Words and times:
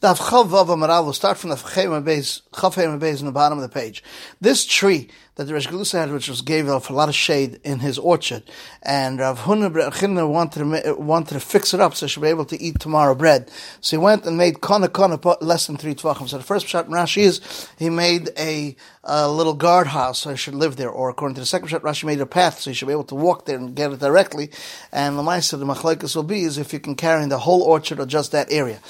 Daf 0.00 0.16
Chavav 0.16 0.68
Amaral 0.68 1.04
will 1.04 1.12
start 1.12 1.36
from 1.36 1.50
the 1.50 1.56
Chafayim 1.56 2.02
Beis 2.98 3.20
in 3.20 3.26
the 3.26 3.32
bottom 3.32 3.58
of 3.58 3.62
the 3.62 3.68
page. 3.68 4.02
This 4.40 4.64
tree 4.64 5.10
that 5.36 5.44
the 5.44 5.54
Rosh 5.54 5.92
had, 5.92 6.12
which 6.12 6.28
was 6.28 6.42
gave 6.42 6.68
off 6.68 6.90
a 6.90 6.92
lot 6.92 7.08
of 7.08 7.14
shade 7.14 7.60
in 7.64 7.78
his 7.78 7.98
orchard, 7.98 8.42
and 8.82 9.18
Rav 9.18 9.40
Huna 9.40 10.28
wanted 10.28 10.84
to, 10.84 10.94
wanted 10.94 11.34
to 11.34 11.40
fix 11.40 11.72
it 11.72 11.80
up 11.80 11.94
so 11.94 12.06
she 12.06 12.18
would 12.18 12.26
be 12.26 12.30
able 12.30 12.44
to 12.46 12.60
eat 12.60 12.78
tomorrow 12.78 13.14
bread. 13.14 13.50
So 13.80 13.96
he 13.96 14.02
went 14.02 14.26
and 14.26 14.36
made 14.36 14.60
kona 14.60 14.88
kona 14.88 15.18
less 15.40 15.66
than 15.66 15.76
three 15.76 15.94
tvachim. 15.94 16.28
So 16.28 16.38
the 16.38 16.44
first 16.44 16.66
shot 16.66 16.86
in 16.86 16.92
Rashi 16.92 17.22
is 17.22 17.68
he 17.78 17.90
made 17.90 18.30
a, 18.38 18.76
a 19.04 19.30
little 19.30 19.54
guardhouse 19.54 20.18
so 20.18 20.30
he 20.30 20.36
should 20.36 20.54
live 20.54 20.76
there, 20.76 20.90
or 20.90 21.08
according 21.08 21.36
to 21.36 21.40
the 21.40 21.46
second 21.46 21.68
shot, 21.68 21.82
Rashi 21.82 22.04
made 22.04 22.20
a 22.20 22.26
path 22.26 22.60
so 22.60 22.70
he 22.70 22.74
should 22.74 22.88
be 22.88 22.92
able 22.92 23.04
to 23.04 23.14
walk 23.14 23.46
there 23.46 23.56
and 23.56 23.74
get 23.74 23.92
it 23.92 24.00
directly. 24.00 24.50
And 24.92 25.18
the 25.18 25.22
Maisa, 25.22 25.58
the 25.58 25.64
machlekes 25.64 26.14
will 26.14 26.22
be 26.22 26.42
is 26.42 26.58
if 26.58 26.72
you 26.72 26.80
can 26.80 26.96
carry 26.96 27.22
in 27.22 27.28
the 27.28 27.38
whole 27.38 27.62
orchard 27.62 28.00
or 28.00 28.06
just 28.06 28.32
that 28.32 28.50
area. 28.50 28.80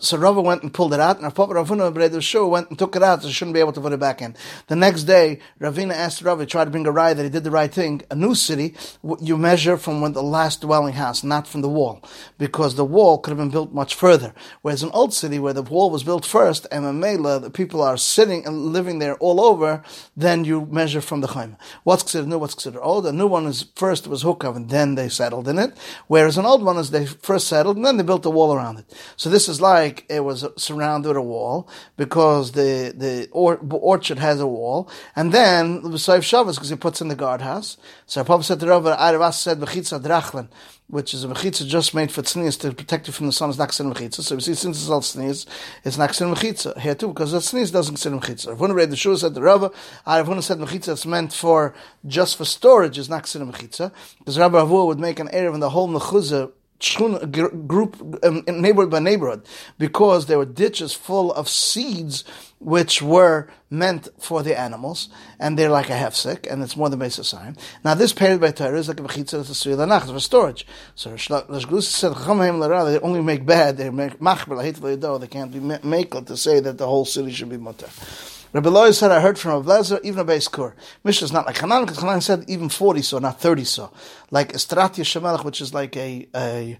So 0.00 0.16
Rava 0.16 0.42
went 0.42 0.64
and 0.64 0.74
pulled 0.74 0.92
it 0.92 0.98
out, 0.98 1.20
and 1.20 1.32
Papa 1.32 1.52
Ravuna 1.54 2.50
went 2.50 2.68
and 2.68 2.78
took 2.78 2.96
it 2.96 3.02
out, 3.02 3.22
so 3.22 3.28
she 3.28 3.34
shouldn't 3.34 3.54
be 3.54 3.60
able 3.60 3.72
to 3.72 3.80
put 3.80 3.92
it 3.92 4.00
back 4.00 4.20
in. 4.22 4.34
The 4.66 4.74
next 4.74 5.04
day, 5.04 5.38
Ravina 5.60 5.93
asked 5.94 6.22
Rava, 6.22 6.46
tried 6.46 6.66
to 6.66 6.70
bring 6.70 6.86
a 6.86 6.92
ride 6.92 7.16
that 7.16 7.24
he 7.24 7.28
did 7.30 7.44
the 7.44 7.50
right 7.50 7.72
thing. 7.72 8.02
A 8.10 8.14
new 8.14 8.34
city, 8.34 8.74
you 9.20 9.36
measure 9.36 9.76
from 9.76 10.00
when 10.00 10.12
the 10.12 10.22
last 10.22 10.60
dwelling 10.60 10.94
house, 10.94 11.24
not 11.24 11.46
from 11.46 11.62
the 11.62 11.68
wall, 11.68 12.02
because 12.38 12.74
the 12.74 12.84
wall 12.84 13.18
could 13.18 13.30
have 13.30 13.38
been 13.38 13.50
built 13.50 13.72
much 13.72 13.94
further. 13.94 14.34
Whereas 14.62 14.82
an 14.82 14.90
old 14.92 15.14
city 15.14 15.38
where 15.38 15.52
the 15.52 15.62
wall 15.62 15.90
was 15.90 16.04
built 16.04 16.24
first, 16.24 16.66
and 16.70 16.84
Mamela, 16.84 17.40
the 17.40 17.50
people 17.50 17.82
are 17.82 17.96
sitting 17.96 18.46
and 18.46 18.72
living 18.72 18.98
there 18.98 19.16
all 19.16 19.40
over, 19.40 19.82
then 20.16 20.44
you 20.44 20.66
measure 20.66 21.00
from 21.00 21.20
the 21.20 21.28
Chaim. 21.28 21.56
What's 21.84 22.02
considered 22.02 22.28
new, 22.28 22.38
what's 22.38 22.54
considered 22.54 22.82
old? 22.82 23.06
A 23.06 23.12
new 23.12 23.26
one 23.26 23.46
is 23.46 23.66
first 23.74 24.06
was 24.06 24.22
Hukav, 24.22 24.56
and 24.56 24.70
then 24.70 24.94
they 24.94 25.08
settled 25.08 25.48
in 25.48 25.58
it. 25.58 25.76
Whereas 26.06 26.38
an 26.38 26.46
old 26.46 26.62
one 26.62 26.76
is 26.76 26.90
they 26.90 27.06
first 27.06 27.48
settled, 27.48 27.76
and 27.76 27.84
then 27.84 27.96
they 27.96 28.02
built 28.02 28.26
a 28.26 28.30
wall 28.30 28.54
around 28.54 28.78
it. 28.78 28.86
So 29.16 29.30
this 29.30 29.48
is 29.48 29.60
like 29.60 30.04
it 30.08 30.20
was 30.20 30.46
surrounded 30.56 31.08
with 31.08 31.16
a 31.16 31.22
wall 31.22 31.68
because 31.96 32.52
the 32.52 32.94
the 32.96 33.28
or, 33.32 33.58
orchard 33.70 34.18
has 34.18 34.40
a 34.40 34.46
wall, 34.46 34.88
and 35.16 35.32
then 35.32 35.73
B'Sayv 35.82 36.22
Shabbos 36.22 36.56
because 36.56 36.70
he 36.70 36.76
puts 36.76 37.00
in 37.00 37.08
the 37.08 37.16
guardhouse. 37.16 37.76
So 38.06 38.22
Papa 38.24 38.42
said 38.42 38.60
to 38.60 38.66
Rav 38.66 38.84
Aravas 38.84 39.34
said 39.34 39.60
Bechitza 39.60 40.02
Drachlan, 40.02 40.48
which 40.88 41.14
is 41.14 41.24
a 41.24 41.28
mechitza 41.28 41.66
just 41.66 41.94
made 41.94 42.12
for 42.12 42.22
tznius 42.22 42.60
to 42.60 42.72
protect 42.72 43.06
you 43.06 43.12
from 43.12 43.26
the 43.26 43.32
sun 43.32 43.50
is 43.50 43.56
considered 43.56 43.94
mechitza. 43.94 44.22
So 44.22 44.34
we 44.34 44.40
see 44.40 44.54
since 44.54 44.80
it's 44.80 44.90
all 44.90 45.00
tznius, 45.00 45.46
it's 45.84 45.96
considered 45.96 46.36
mechitza 46.36 46.78
here 46.78 46.94
too 46.94 47.08
because 47.08 47.32
the 47.32 47.38
tznius 47.38 47.72
doesn't 47.72 47.94
consider 47.94 48.16
mechitza. 48.16 48.48
Rav 48.48 48.58
Huna 48.58 48.74
read 48.74 48.90
the 48.90 48.96
shul 48.96 49.16
said 49.16 49.34
the 49.34 49.42
Rava, 49.42 49.70
Rav 50.06 50.26
Huna 50.26 50.42
said 50.42 50.58
mechitza 50.58 50.92
is 50.92 51.06
meant 51.06 51.32
for 51.32 51.74
just 52.06 52.36
for 52.36 52.44
storage 52.44 52.98
is 52.98 53.08
considered 53.08 53.48
mechitza 53.48 53.92
because 54.18 54.38
Rabbi 54.38 54.58
Avua 54.58 54.86
would 54.86 55.00
make 55.00 55.18
an 55.20 55.28
area 55.30 55.52
in 55.52 55.60
the 55.60 55.70
whole 55.70 55.88
mechuzah 55.88 56.50
group 57.66 58.24
um, 58.24 58.44
neighborhood 58.46 58.90
by 58.90 58.98
neighborhood 58.98 59.46
because 59.78 60.26
there 60.26 60.38
were 60.38 60.44
ditches 60.44 60.92
full 60.92 61.32
of 61.32 61.48
seeds 61.48 62.24
which 62.58 63.02
were 63.02 63.48
meant 63.70 64.08
for 64.18 64.42
the 64.42 64.58
animals 64.58 65.08
and 65.38 65.58
they're 65.58 65.70
like 65.70 65.90
a 65.90 65.92
hefsek 65.92 66.50
and 66.50 66.62
it's 66.62 66.76
more 66.76 66.88
than 66.88 66.98
basic 66.98 67.24
sign. 67.24 67.56
Now 67.84 67.94
this 67.94 68.12
period 68.12 68.40
by 68.40 68.50
Torah 68.50 68.78
is 68.78 68.88
like 68.88 69.00
a 69.00 69.02
bechitza 69.02 69.62
to 69.62 69.76
the 69.76 69.86
nach 69.86 70.06
for 70.06 70.20
storage. 70.20 70.66
So 70.94 71.10
Rosh 71.10 71.28
said 71.86 72.14
they 72.14 72.98
only 73.00 73.22
make 73.22 73.44
bad 73.46 73.76
they 73.76 73.90
make 73.90 74.18
machber 74.20 75.20
they 75.20 75.26
can't 75.26 75.52
be 75.52 75.60
makel 75.60 76.26
to 76.26 76.36
say 76.36 76.60
that 76.60 76.78
the 76.78 76.86
whole 76.86 77.04
city 77.04 77.32
should 77.32 77.50
be 77.50 77.58
mutter. 77.58 77.88
Rabbi 78.54 78.68
Loy 78.68 78.92
said, 78.92 79.10
I 79.10 79.20
heard 79.20 79.36
from 79.36 79.66
Rabbi 79.66 79.82
even 80.04 80.20
a 80.20 80.24
base 80.24 80.46
kur. 80.46 80.76
Mishnah 81.02 81.24
is 81.24 81.32
not 81.32 81.44
like 81.44 81.58
Hanan, 81.58 81.82
because 81.82 81.98
Hanan 81.98 82.20
said 82.20 82.44
even 82.46 82.68
40 82.68 83.02
so, 83.02 83.18
not 83.18 83.40
30 83.40 83.64
so. 83.64 83.92
Like 84.30 84.52
Estratya 84.52 85.02
Shemelech, 85.02 85.44
which 85.44 85.60
is 85.60 85.74
like 85.74 85.96
a, 85.96 86.28
a, 86.36 86.78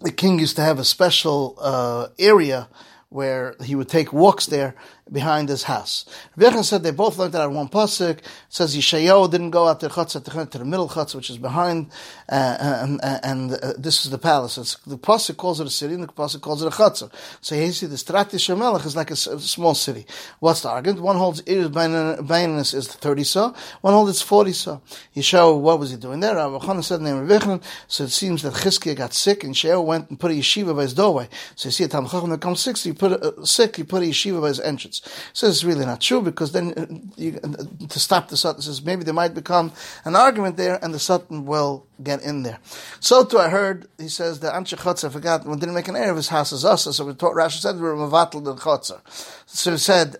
the 0.00 0.12
king 0.12 0.38
used 0.38 0.54
to 0.54 0.62
have 0.62 0.78
a 0.78 0.84
special 0.84 1.58
uh, 1.60 2.06
area 2.20 2.68
where 3.08 3.56
he 3.64 3.74
would 3.74 3.88
take 3.88 4.12
walks 4.12 4.46
there 4.46 4.76
behind 5.10 5.48
his 5.48 5.64
house. 5.64 6.06
Rabbi 6.36 6.62
said 6.62 6.82
they 6.82 6.90
both 6.90 7.18
learned 7.18 7.34
that 7.34 7.42
on 7.42 7.54
one 7.54 7.68
pasuk. 7.68 8.18
It 8.18 8.24
says 8.48 8.76
Yishayahu 8.76 9.30
didn't 9.30 9.50
go 9.50 9.68
out 9.68 9.80
to 9.80 9.88
the 9.88 9.94
chutz, 9.94 10.50
to 10.50 10.58
the 10.58 10.64
middle 10.64 10.88
chutz, 10.88 11.14
which 11.14 11.30
is 11.30 11.38
behind, 11.38 11.90
uh, 12.28 12.56
and, 12.60 13.00
and 13.02 13.52
uh, 13.52 13.74
this 13.76 14.04
is 14.04 14.10
the 14.10 14.18
palace. 14.18 14.56
It's, 14.56 14.76
the 14.86 14.98
pasuk 14.98 15.36
calls 15.36 15.60
it 15.60 15.66
a 15.66 15.70
city, 15.70 15.94
and 15.94 16.04
the 16.04 16.08
pasuk 16.08 16.40
calls 16.40 16.62
it 16.62 16.68
a 16.68 16.70
chutz. 16.70 17.08
So 17.40 17.54
you 17.54 17.72
see, 17.72 17.86
the 17.86 17.96
Strati 17.96 18.38
Shemelech 18.38 18.86
is 18.86 18.96
like 18.96 19.10
a, 19.10 19.14
a, 19.14 19.16
small 19.16 19.74
city. 19.74 20.06
What's 20.40 20.62
the 20.62 20.70
argument? 20.70 21.02
One 21.02 21.16
holds 21.16 21.42
Baininus 21.42 22.74
is 22.74 22.88
30 22.88 23.24
so, 23.24 23.54
one 23.82 23.92
holds 23.92 24.10
it's 24.10 24.22
40 24.22 24.52
so. 24.52 24.82
Yishayahu, 25.14 25.60
what 25.60 25.78
was 25.78 25.90
he 25.90 25.96
doing 25.96 26.20
there? 26.20 26.34
Rabbi 26.34 26.64
Chana 26.64 26.82
said 26.82 27.00
name 27.02 27.26
Rabbi 27.26 27.58
so 27.88 28.04
it 28.04 28.10
seems 28.10 28.42
that 28.42 28.54
Chizkiah 28.54 28.96
got 28.96 29.12
sick, 29.12 29.44
and 29.44 29.54
Yishayahu 29.54 29.84
went 29.84 30.10
and 30.10 30.18
put 30.18 30.30
a 30.30 30.34
yeshiva 30.34 30.74
by 30.74 30.82
his 30.82 30.94
doorway. 30.94 31.28
So 31.56 31.68
you 31.68 31.72
see, 31.72 31.84
a 31.84 31.88
Tam 31.88 32.06
Chacham 32.06 32.30
that 32.30 32.40
comes 32.40 32.60
sick, 32.60 32.76
so 32.76 32.88
he 32.88 32.94
put 32.94 33.12
a, 33.12 33.20
uh, 33.20 33.44
sick, 33.44 33.76
he 33.76 33.82
put 33.82 34.02
a 34.02 34.06
yeshiva 34.06 34.40
by 34.40 34.48
his 34.48 34.60
entrance. 34.60 34.93
So 35.32 35.46
it's 35.46 35.64
really 35.64 35.86
not 35.86 36.00
true 36.00 36.22
because 36.22 36.52
then 36.52 36.74
uh, 36.76 36.86
you, 37.16 37.38
uh, 37.42 37.86
to 37.88 38.00
stop 38.00 38.28
the 38.28 38.36
Satan 38.36 38.62
says 38.62 38.82
maybe 38.82 39.04
there 39.04 39.14
might 39.14 39.34
become 39.34 39.72
an 40.04 40.16
argument 40.16 40.56
there 40.56 40.82
and 40.82 40.92
the 40.92 40.98
Satan 40.98 41.46
will 41.46 41.86
get 42.02 42.22
in 42.22 42.42
there. 42.42 42.58
So 43.00 43.24
too 43.24 43.38
I 43.38 43.48
heard, 43.48 43.88
he 43.98 44.08
says 44.08 44.40
that 44.40 44.54
Anshe 44.54 44.76
Chotzer, 44.76 45.10
forgot, 45.10 45.46
when 45.46 45.58
didn't 45.58 45.74
make 45.74 45.88
an 45.88 45.96
error 45.96 46.10
of 46.10 46.16
his 46.16 46.28
house 46.28 46.52
is 46.52 46.64
us, 46.64 46.84
so 46.96 47.04
we 47.04 47.14
taught, 47.14 47.34
Rashi 47.34 47.60
said 47.60 47.80
we're 47.80 47.94
Mavatal 47.94 48.44
the 48.44 48.54
Chotzer. 48.54 49.00
So 49.46 49.72
he 49.72 49.78
said, 49.78 50.16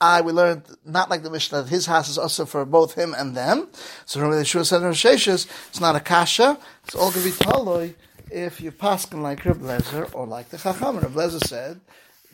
I, 0.00 0.20
we 0.20 0.32
learned 0.32 0.64
not 0.84 1.08
like 1.08 1.22
the 1.22 1.30
Mishnah 1.30 1.62
that 1.62 1.70
his 1.70 1.86
house 1.86 2.08
is 2.08 2.18
also 2.18 2.44
for 2.44 2.64
both 2.64 2.94
him 2.94 3.14
and 3.16 3.36
them. 3.36 3.68
So 4.04 4.20
remember 4.20 4.38
the 4.38 4.44
Shua 4.44 4.64
said 4.64 4.82
in 4.82 4.90
Sheshes, 4.90 5.46
it's 5.68 5.80
not 5.80 5.96
a 5.96 6.00
kasha, 6.00 6.58
it's 6.84 6.94
all 6.94 7.10
going 7.10 7.24
to 7.24 7.30
be 7.30 7.36
taloi 7.36 7.94
if 8.30 8.60
you 8.60 8.72
paskin 8.72 9.22
like 9.22 9.44
Reb 9.44 9.60
Lezer 9.60 10.12
or 10.14 10.26
like 10.26 10.50
the 10.50 10.58
Chacham. 10.58 10.98
Reb 10.98 11.12
Lezer 11.12 11.42
said 11.46 11.80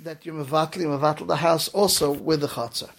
that 0.04 0.24
you're 0.24 0.34
mevatli, 0.34 0.84
mevatl 0.84 1.26
the 1.26 1.36
house 1.36 1.68
also 1.68 2.12
with 2.12 2.40
the 2.40 2.48
chatzar. 2.48 2.90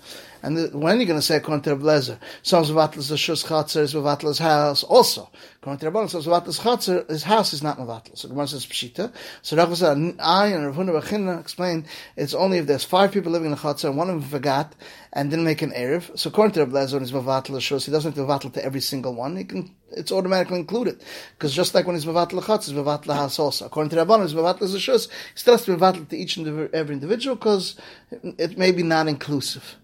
And 0.43 0.57
the, 0.57 0.75
when 0.75 0.97
you're 0.97 1.07
going 1.07 1.19
to 1.19 1.25
say 1.25 1.37
according 1.37 1.63
to 1.63 2.19
some 2.43 2.63
mevatl 2.63 3.07
the 3.07 3.15
shus 3.15 3.45
chatzar, 3.45 3.81
is 3.81 3.93
mevatl 3.93 4.37
house 4.39 4.83
also. 4.83 5.29
According 5.61 5.79
to 5.79 5.91
Rabban, 5.91 6.09
some 6.09 6.21
mevatl 6.21 6.59
chatzar, 6.59 7.09
his 7.09 7.23
house 7.23 7.53
is 7.53 7.63
not 7.63 7.77
mevatl. 7.77 8.17
So 8.17 8.27
the 8.27 8.33
one 8.33 8.47
says 8.47 8.65
pshita. 8.65 9.13
So 9.41 9.57
Rav 9.57 9.75
said, 9.77 10.15
I 10.19 10.47
and 10.47 10.65
Rav 10.65 10.75
Huna 10.75 11.01
Bachina 11.01 11.39
explained 11.39 11.85
it's 12.15 12.33
only 12.33 12.59
if 12.59 12.67
there's 12.67 12.83
five 12.83 13.11
people 13.11 13.31
living 13.31 13.47
in 13.47 13.51
the 13.51 13.57
chatzar 13.57 13.89
and 13.89 13.97
one 13.97 14.09
of 14.09 14.21
them 14.21 14.29
forgot 14.29 14.73
and 15.13 15.29
didn't 15.29 15.45
make 15.45 15.61
an 15.61 15.71
erev. 15.71 16.17
So 16.17 16.29
according 16.29 16.53
to 16.53 16.65
Blazer, 16.65 16.97
when 16.97 17.03
he's 17.03 17.13
mevatl 17.13 17.47
the 17.47 17.59
shus, 17.59 17.85
he 17.85 17.91
doesn't 17.91 18.15
have 18.15 18.27
to 18.27 18.31
mevatl 18.31 18.53
to 18.53 18.63
every 18.63 18.81
single 18.81 19.13
one. 19.13 19.35
He 19.37 19.43
can 19.43 19.75
it's 19.93 20.11
automatically 20.11 20.59
included. 20.59 21.01
Because 21.33 21.53
just 21.53 21.75
like 21.75 21.85
when 21.85 21.95
he's 21.95 22.05
Mavat 22.05 22.29
Lachatz, 22.29 22.65
he's 22.65 22.73
Mavat 22.73 23.03
Lahas 23.03 23.39
also. 23.39 23.65
According 23.65 23.89
to 23.91 23.97
Rabban, 23.97 24.21
he's 24.23 24.33
Mavat 24.33 24.59
Lazashus, 24.59 25.09
he 25.09 25.15
still 25.35 25.55
has 25.55 25.65
to 25.65 25.75
Mavat 25.75 26.09
to 26.09 26.17
each 26.17 26.37
and 26.37 26.73
every 26.73 26.90
individual 26.91 27.35
because 27.35 27.75
it 28.23 28.57
may 28.57 28.71
be 28.71 28.83
not 28.83 29.07
inclusive. 29.07 29.75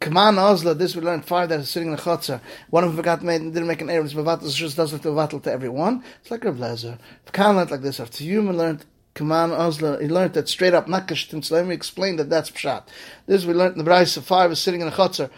Kaman 0.00 0.34
Ozla, 0.34 0.76
this 0.76 0.96
we 0.96 1.02
learned 1.02 1.24
five 1.24 1.48
that 1.48 1.60
is 1.60 1.70
sitting 1.70 1.90
in 1.90 1.94
the 1.94 2.02
chutzah. 2.02 2.40
One 2.70 2.82
of 2.82 2.90
them 2.90 2.96
forgot 2.96 3.22
made, 3.22 3.40
didn't 3.40 3.68
make 3.68 3.80
an 3.80 3.88
error. 3.88 4.04
It's 4.04 4.14
Mavat 4.14 4.40
Lazashus 4.40 4.74
doesn't 4.74 5.04
have 5.04 5.30
to 5.30 5.38
to 5.38 5.52
everyone. 5.52 6.02
It's 6.20 6.30
like 6.30 6.44
Rav 6.44 6.56
Lezer. 6.56 6.98
Learned 7.36 7.70
like 7.70 7.82
this, 7.82 8.00
after 8.00 8.24
human 8.24 8.56
learned 8.56 8.84
Kaman 9.14 9.50
Ozla, 9.50 10.00
he 10.00 10.08
learned 10.08 10.34
that 10.34 10.48
straight 10.48 10.74
up 10.74 10.88
Nakash 10.88 11.44
So 11.44 11.54
let 11.54 11.66
me 11.66 11.74
explain 11.74 12.16
that 12.16 12.30
that's 12.30 12.50
Pshat. 12.50 12.82
This 13.26 13.44
we 13.44 13.54
learned 13.54 13.76
in 13.76 13.84
the 13.84 13.88
Braisa 13.88 14.16
of 14.16 14.24
five 14.24 14.50
is 14.50 14.58
sitting 14.58 14.80
in 14.80 14.88
the 14.88 15.30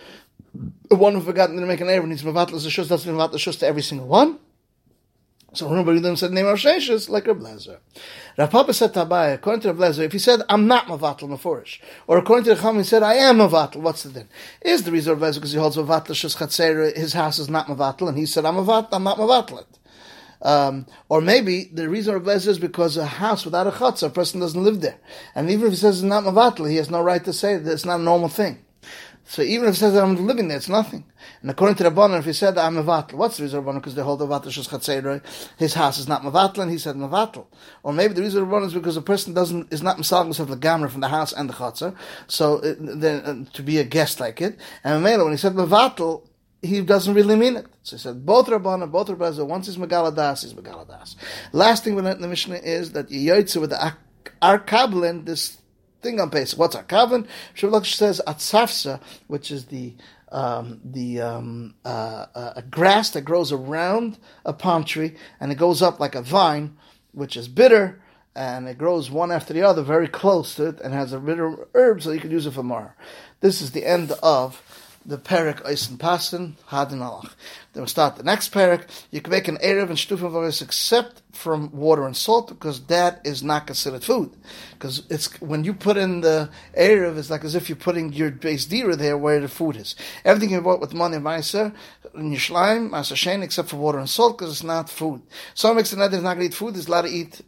the 0.88 0.96
one 0.96 1.14
who 1.14 1.20
forgot 1.20 1.48
didn't 1.50 1.66
make 1.66 1.80
an 1.80 1.90
error 1.90 2.06
needs 2.06 2.24
as 2.24 2.66
a 2.66 2.68
shus 2.68 2.88
doesn't 2.88 3.14
shus 3.16 3.58
to 3.58 3.66
every 3.66 3.82
single 3.82 4.06
one. 4.06 4.38
So 5.54 5.72
Rabbi 5.72 5.90
Yehuda 5.92 6.18
said 6.18 6.32
name 6.32 6.46
of 6.46 6.58
Sheshes 6.58 7.08
like 7.08 7.28
Reb 7.28 7.38
Lezer. 7.38 7.78
Rav 8.36 8.50
Papa 8.50 8.74
said 8.74 8.92
to 8.94 9.02
according 9.34 9.60
to 9.60 9.72
Reb 9.72 9.78
Lezer, 9.78 10.00
if 10.00 10.12
he 10.12 10.18
said 10.18 10.40
I'm 10.48 10.66
not 10.66 10.86
mevatel 10.86 11.28
meforish, 11.28 11.80
or 12.08 12.18
according 12.18 12.44
to 12.44 12.50
the 12.50 12.56
Chacham 12.56 12.78
he 12.78 12.82
said 12.82 13.04
I 13.04 13.14
am 13.14 13.38
mevatel, 13.38 13.76
what's 13.76 14.02
the 14.02 14.10
din? 14.10 14.28
Is 14.62 14.82
the 14.82 14.90
reason 14.90 15.12
of 15.12 15.20
Lezer 15.20 15.36
because 15.36 15.52
he 15.52 15.58
holds 15.58 15.76
mevatel 15.76 16.08
shus 16.08 16.96
his 16.96 17.12
house 17.12 17.38
is 17.38 17.48
not 17.48 17.68
mevatel, 17.68 18.08
and 18.08 18.18
he 18.18 18.26
said 18.26 18.44
I'm 18.44 18.56
mevatel, 18.56 18.88
I'm 18.92 19.04
not 19.04 19.18
mevatel 19.18 19.60
it. 19.60 19.78
Um, 20.42 20.86
or 21.08 21.20
maybe 21.20 21.70
the 21.72 21.88
reason 21.88 22.16
of 22.16 22.24
Lezer 22.24 22.48
is 22.48 22.58
because 22.58 22.96
a 22.96 23.06
house 23.06 23.44
without 23.44 23.68
a 23.68 23.70
chutzah, 23.70 24.08
a 24.08 24.10
person 24.10 24.40
doesn't 24.40 24.62
live 24.62 24.80
there. 24.80 24.98
And 25.36 25.48
even 25.50 25.66
if 25.66 25.72
he 25.72 25.76
says 25.76 25.98
it's 25.98 26.02
not 26.02 26.24
mevatel, 26.24 26.68
he 26.68 26.76
has 26.76 26.90
no 26.90 27.00
right 27.00 27.24
to 27.24 27.32
say 27.32 27.56
that 27.56 27.72
it's 27.72 27.84
not 27.84 28.00
a 28.00 28.02
normal 28.02 28.28
thing. 28.28 28.63
So 29.26 29.42
even 29.42 29.68
if 29.68 29.74
he 29.74 29.80
says 29.80 29.94
that 29.94 30.02
I'm 30.02 30.26
living 30.26 30.48
there, 30.48 30.58
it's 30.58 30.68
nothing. 30.68 31.04
And 31.40 31.50
according 31.50 31.76
to 31.76 31.82
the 31.82 31.90
Rabbanan, 31.90 32.18
if 32.18 32.26
he 32.26 32.32
said 32.34 32.58
I'm 32.58 32.76
Mavatl, 32.76 33.14
what's 33.14 33.38
the 33.38 33.44
reason 33.44 33.62
Rabbanan? 33.62 33.76
Because 33.76 33.94
they 33.94 34.02
hold 34.02 34.18
the 34.18 34.26
Vatl 34.26 34.46
Shus 34.46 34.68
Chatzeroi, 34.68 35.22
his 35.56 35.74
house 35.74 35.98
is 35.98 36.06
not 36.06 36.22
Mavatl, 36.22 36.58
and 36.58 36.70
he 36.70 36.78
said 36.78 36.96
Mavatl. 36.96 37.46
Or 37.82 37.92
maybe 37.92 38.12
the 38.12 38.22
reason 38.22 38.44
Rabbanan 38.44 38.66
is 38.66 38.74
because 38.74 38.96
the 38.96 39.02
person 39.02 39.32
doesn't, 39.32 39.72
is 39.72 39.82
not 39.82 39.96
Misal 39.96 40.24
himself 40.24 40.50
the 40.50 40.56
Gamra 40.56 40.90
from 40.90 41.00
the 41.00 41.08
house 41.08 41.32
and 41.32 41.48
the 41.48 41.54
Chatzer, 41.54 41.96
so 42.26 42.58
uh, 42.58 42.74
then, 42.78 43.24
uh, 43.24 43.44
to 43.54 43.62
be 43.62 43.78
a 43.78 43.84
guest 43.84 44.20
like 44.20 44.42
it. 44.42 44.58
And 44.84 45.02
when 45.02 45.30
he 45.30 45.36
said 45.38 45.54
Mavatl, 45.54 46.28
he 46.60 46.80
doesn't 46.82 47.14
really 47.14 47.36
mean 47.36 47.56
it. 47.56 47.66
So 47.82 47.96
he 47.96 48.02
said 48.02 48.24
both 48.26 48.48
Rabbanan, 48.48 48.90
both 48.90 49.08
Rabbanan, 49.08 49.46
once 49.46 49.66
he's 49.66 49.76
Megaladas, 49.76 50.42
he's 50.42 50.54
Megaladas. 50.54 51.16
Last 51.52 51.84
thing 51.84 51.94
we 51.94 52.06
in 52.06 52.20
the 52.20 52.28
Mishnah 52.28 52.56
is 52.56 52.92
that 52.92 53.08
Yoytze 53.08 53.60
with 53.60 53.70
the 53.70 53.94
Arkablin, 54.42 55.24
this 55.24 55.58
thing 56.04 56.20
on 56.20 56.30
Pesach. 56.30 56.58
What's 56.58 56.76
our 56.76 56.84
kavan? 56.84 57.26
Shavlak 57.56 57.86
says 57.86 58.20
atzafsa, 58.26 59.00
which 59.26 59.50
is 59.50 59.66
the 59.66 59.94
um, 60.30 60.80
the 60.84 61.20
um, 61.20 61.74
uh, 61.84 62.26
uh, 62.34 62.52
a 62.56 62.62
grass 62.62 63.10
that 63.10 63.22
grows 63.22 63.52
around 63.52 64.18
a 64.44 64.52
palm 64.52 64.84
tree 64.84 65.14
and 65.40 65.52
it 65.52 65.56
goes 65.56 65.80
up 65.80 66.00
like 66.00 66.14
a 66.14 66.22
vine, 66.22 66.76
which 67.12 67.36
is 67.36 67.48
bitter 67.48 68.00
and 68.34 68.68
it 68.68 68.76
grows 68.76 69.10
one 69.10 69.30
after 69.30 69.54
the 69.54 69.62
other 69.62 69.82
very 69.82 70.08
close 70.08 70.56
to 70.56 70.66
it 70.66 70.80
and 70.80 70.92
has 70.92 71.12
a 71.12 71.20
bitter 71.20 71.68
herb 71.74 72.02
so 72.02 72.10
you 72.10 72.20
can 72.20 72.32
use 72.32 72.46
it 72.46 72.52
for 72.52 72.64
mar. 72.64 72.96
This 73.40 73.62
is 73.62 73.70
the 73.70 73.86
end 73.86 74.12
of 74.22 74.60
the 75.06 75.18
Perik 75.18 75.64
Eisen 75.66 75.98
Passen, 75.98 76.54
Hadin 76.68 77.00
Alach. 77.00 77.32
Then 77.72 77.82
we 77.82 77.88
start 77.88 78.16
the 78.16 78.22
next 78.22 78.52
Perik. 78.52 78.84
You 79.10 79.20
can 79.20 79.30
make 79.30 79.48
an 79.48 79.58
Erev 79.58 79.88
and 79.88 79.98
Shtufim 79.98 80.30
Varis 80.30 80.62
except 80.62 81.22
from 81.32 81.70
water 81.72 82.06
and 82.06 82.16
salt 82.16 82.48
because 82.48 82.86
that 82.86 83.20
is 83.24 83.42
not 83.42 83.66
considered 83.66 84.02
food. 84.02 84.34
Because 84.72 85.02
it's 85.10 85.40
when 85.40 85.64
you 85.64 85.74
put 85.74 85.96
in 85.96 86.22
the 86.22 86.48
Erev, 86.78 87.18
it's 87.18 87.30
like 87.30 87.44
as 87.44 87.54
if 87.54 87.68
you're 87.68 87.76
putting 87.76 88.12
your 88.12 88.30
base 88.30 88.64
dira 88.64 88.96
there 88.96 89.18
where 89.18 89.40
the 89.40 89.48
food 89.48 89.76
is. 89.76 89.94
Everything 90.24 90.50
you 90.50 90.60
bought 90.60 90.80
with 90.80 90.94
money 90.94 91.18
Meiser, 91.18 91.74
in 92.14 92.32
Yishleim, 92.32 92.90
Masashen, 92.90 93.42
except 93.42 93.68
for 93.68 93.76
water 93.76 93.98
and 93.98 94.08
salt 94.08 94.38
because 94.38 94.52
it's 94.52 94.62
not 94.62 94.88
food. 94.88 95.22
Some 95.54 95.76
makes 95.76 95.92
another 95.92 96.16
is 96.16 96.22
not 96.22 96.34
going 96.34 96.48
to 96.48 96.54
eat 96.54 96.56
food, 96.56 96.76
is 96.76 96.86
allowed 96.86 97.02
to 97.02 97.08
eat 97.08 97.42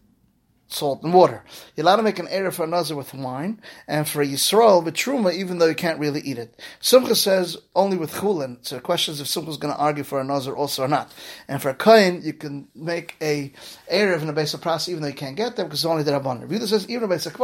salt 0.69 1.03
and 1.03 1.15
water. 1.15 1.45
You're 1.75 1.85
allowed 1.85 1.97
to 1.97 2.03
make 2.03 2.19
an 2.19 2.29
error 2.29 2.51
for 2.51 2.65
a 2.65 2.67
nazir 2.67 2.97
with 2.97 3.15
wine, 3.15 3.61
and 3.87 4.09
for 4.09 4.23
a 4.23 4.27
yisrael 4.27 4.85
with 4.85 4.95
truma, 4.95 5.33
even 5.33 5.59
though 5.59 5.67
you 5.67 5.75
can't 5.75 5.99
really 5.99 6.21
eat 6.21 6.39
it. 6.39 6.61
Sumchus 6.81 7.17
says 7.17 7.57
only 7.75 7.97
with 7.97 8.13
chulin. 8.13 8.59
So 8.67 8.77
the 8.77 8.81
question 8.81 9.13
is 9.13 9.21
if 9.21 9.27
Sumchus 9.27 9.51
is 9.51 9.57
going 9.57 9.75
to 9.75 9.81
argue 9.81 10.05
for 10.05 10.21
a 10.21 10.25
nazir 10.25 10.55
also 10.55 10.85
or 10.85 10.89
not. 10.89 11.13
And 11.49 11.63
for 11.63 11.71
a 11.71 11.75
kain, 11.75 12.23
you 12.23 12.33
can 12.33 12.69
make 12.75 13.17
a 13.21 13.53
erev 13.93 14.23
in 14.23 14.29
a 14.29 14.33
base 14.33 14.55
of 14.55 14.61
pras, 14.61 14.89
even 14.89 15.03
though 15.03 15.09
you 15.09 15.15
can't 15.15 15.37
get 15.37 15.57
them 15.57 15.67
because 15.67 15.81
it's 15.81 15.87
only 15.87 16.03
the 16.03 16.13
rabbanon. 16.13 16.51
Rita 16.51 16.67
says 16.67 16.89
even 16.89 17.05
a 17.05 17.09
base 17.09 17.27
of 17.27 17.37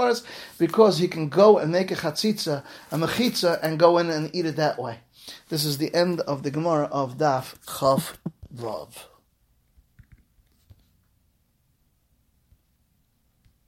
because 0.59 0.99
he 0.99 1.09
can 1.09 1.29
go 1.29 1.59
and 1.59 1.71
make 1.71 1.91
a 1.91 1.95
chatzitza, 1.95 2.65
a 2.91 2.97
mechitza, 2.97 3.59
and 3.63 3.79
go 3.79 3.99
in 3.99 4.11
and 4.11 4.35
eat 4.35 4.47
it 4.47 4.57
that 4.57 4.79
way. 4.79 5.01
This 5.49 5.65
is 5.65 5.79
the 5.79 5.95
end 5.95 6.21
of 6.21 6.43
the 6.43 6.51
Gemara 6.51 6.87
of 6.87 7.19
Daf 7.19 7.55
Chav 7.67 8.17
Vav. 8.55 9.12